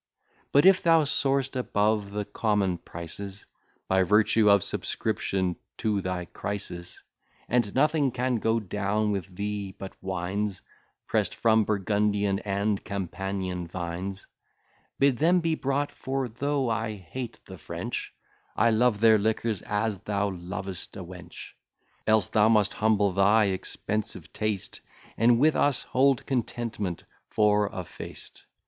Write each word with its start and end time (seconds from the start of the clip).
But 0.51 0.65
if 0.65 0.81
thou 0.81 1.03
soar'st 1.03 1.55
above 1.55 2.09
the 2.09 2.25
common 2.25 2.79
prices, 2.79 3.45
By 3.87 4.01
virtue 4.01 4.49
of 4.49 4.63
subscription 4.63 5.57
to 5.77 6.01
thy 6.01 6.25
Crisis, 6.25 6.99
And 7.47 7.75
nothing 7.75 8.09
can 8.09 8.37
go 8.37 8.59
down 8.59 9.11
with 9.11 9.35
thee 9.35 9.75
but 9.77 9.93
wines 10.01 10.63
Press'd 11.05 11.35
from 11.35 11.65
Burgundian 11.65 12.39
and 12.39 12.83
Campanian 12.83 13.67
vines, 13.67 14.25
Bid 14.97 15.19
them 15.19 15.39
be 15.39 15.53
brought; 15.53 15.91
for, 15.91 16.27
though 16.27 16.67
I 16.67 16.95
hate 16.95 17.39
the 17.45 17.59
French, 17.59 18.11
I 18.55 18.71
love 18.71 19.01
their 19.01 19.19
liquors, 19.19 19.61
as 19.61 19.99
thou 19.99 20.31
lovest 20.31 20.97
a 20.97 21.03
wench; 21.03 21.51
Else 22.07 22.25
thou 22.25 22.49
must 22.49 22.73
humble 22.73 23.11
thy 23.11 23.45
expensive 23.53 24.33
taste, 24.33 24.81
And, 25.15 25.37
with 25.37 25.55
us, 25.55 25.83
hold 25.83 26.25
contentment 26.25 27.03
for 27.29 27.67
a 27.67 27.83
feast. 27.83 28.45